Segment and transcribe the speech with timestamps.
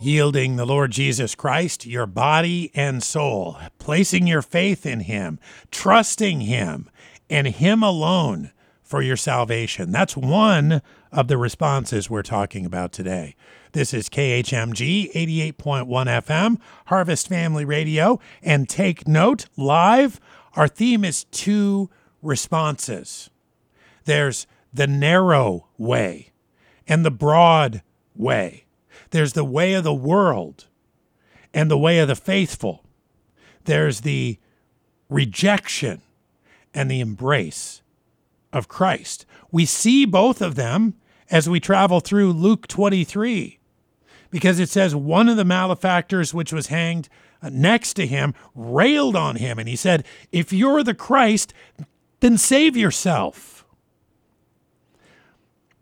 [0.00, 5.38] Yielding the Lord Jesus Christ, your body and soul, placing your faith in Him,
[5.70, 6.90] trusting Him,
[7.30, 9.90] and Him alone for your salvation.
[9.90, 13.34] That's one of the responses we're talking about today.
[13.72, 20.20] This is KHMG 88.1 FM, Harvest Family Radio, and take note live.
[20.54, 21.90] Our theme is two
[22.22, 23.30] responses
[24.04, 26.30] there's the narrow way
[26.86, 27.82] and the broad
[28.14, 28.65] way.
[29.10, 30.66] There's the way of the world
[31.54, 32.84] and the way of the faithful.
[33.64, 34.38] There's the
[35.08, 36.02] rejection
[36.74, 37.82] and the embrace
[38.52, 39.26] of Christ.
[39.50, 40.94] We see both of them
[41.30, 43.58] as we travel through Luke 23
[44.30, 47.08] because it says one of the malefactors which was hanged
[47.42, 51.52] next to him railed on him and he said, If you're the Christ,
[52.20, 53.64] then save yourself.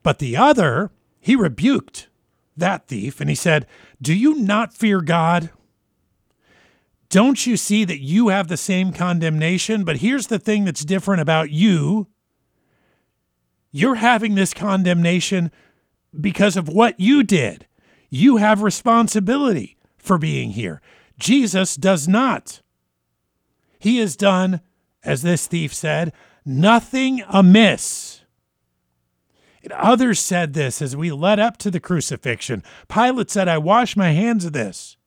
[0.03, 2.09] But the other, he rebuked
[2.57, 3.67] that thief and he said,
[4.01, 5.51] Do you not fear God?
[7.09, 9.85] Don't you see that you have the same condemnation?
[9.85, 12.09] But here's the thing that's different about you
[13.77, 15.51] you're having this condemnation
[16.21, 17.67] because of what you did.
[18.09, 20.81] You have responsibility for being here.
[21.19, 22.63] Jesus does not.
[23.81, 24.61] He has done,
[25.03, 26.13] as this thief said,
[26.47, 28.14] nothing amiss.
[29.65, 32.63] And others said this as we led up to the crucifixion.
[32.87, 34.99] Pilate said, I wash my hands of this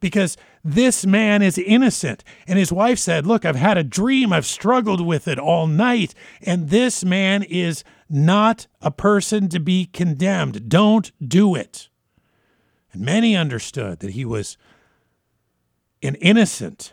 [0.00, 2.22] because this man is innocent.
[2.46, 4.34] And his wife said, Look, I've had a dream.
[4.34, 6.14] I've struggled with it all night.
[6.42, 10.68] And this man is not a person to be condemned.
[10.68, 11.88] Don't do it.
[12.92, 14.58] And many understood that he was
[16.02, 16.92] an innocent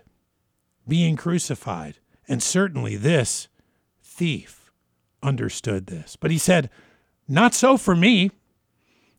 [0.87, 1.97] being crucified.
[2.29, 3.49] And certainly this
[4.01, 4.66] thief
[5.21, 6.15] understood this.
[6.15, 6.69] But he said,
[7.27, 8.31] Not so for me.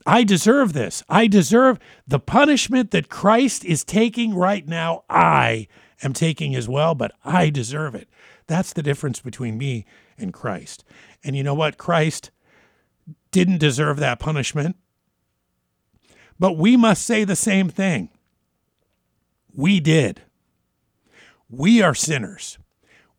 [0.06, 1.02] I deserve this.
[1.08, 5.04] I deserve the punishment that Christ is taking right now.
[5.10, 5.68] I
[6.02, 8.08] am taking as well, but I deserve it.
[8.46, 9.84] That's the difference between me
[10.16, 10.82] and Christ.
[11.22, 11.76] And you know what?
[11.76, 12.30] Christ
[13.30, 14.76] didn't deserve that punishment.
[16.38, 18.10] But we must say the same thing.
[19.54, 20.22] We did.
[21.50, 22.58] We are sinners.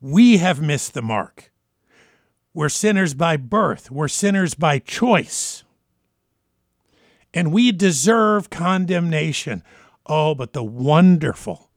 [0.01, 1.48] We have missed the mark.
[2.53, 5.63] We're sinners by birth, we're sinners by choice.
[7.33, 9.63] And we deserve condemnation.
[10.07, 11.69] Oh, but the wonderful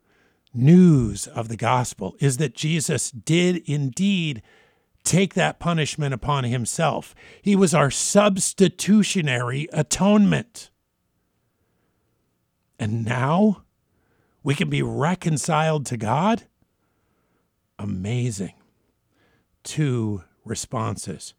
[0.54, 4.42] news of the gospel is that Jesus did indeed
[5.04, 7.14] take that punishment upon himself.
[7.42, 10.70] He was our substitutionary atonement.
[12.78, 13.64] And now
[14.42, 16.44] we can be reconciled to God?
[17.78, 18.54] Amazing.
[19.64, 21.34] Two responses.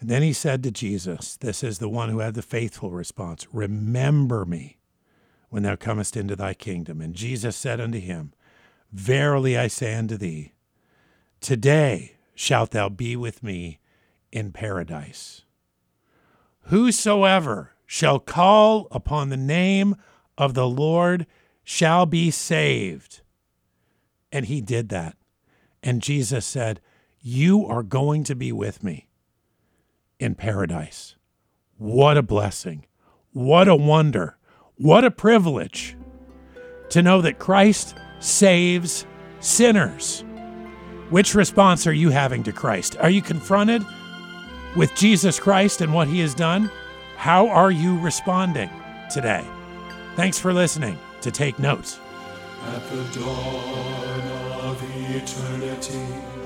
[0.00, 3.46] And then he said to Jesus, This is the one who had the faithful response
[3.52, 4.78] Remember me
[5.48, 7.00] when thou comest into thy kingdom.
[7.00, 8.32] And Jesus said unto him,
[8.92, 10.52] Verily I say unto thee,
[11.40, 13.80] today shalt thou be with me
[14.32, 15.44] in paradise.
[16.64, 19.96] Whosoever shall call upon the name
[20.36, 21.26] of the Lord
[21.64, 23.22] shall be saved.
[24.30, 25.16] And he did that.
[25.82, 26.80] And Jesus said,
[27.20, 29.08] you are going to be with me
[30.18, 31.16] in paradise.
[31.76, 32.86] What a blessing.
[33.32, 34.36] What a wonder.
[34.76, 35.96] What a privilege
[36.90, 39.06] to know that Christ saves
[39.40, 40.24] sinners.
[41.10, 42.96] Which response are you having to Christ?
[42.98, 43.84] Are you confronted
[44.76, 46.70] with Jesus Christ and what he has done?
[47.16, 48.70] How are you responding
[49.10, 49.44] today?
[50.16, 51.98] Thanks for listening to Take Notes.
[52.64, 54.20] At the dawn
[54.62, 54.82] of
[55.14, 56.37] eternity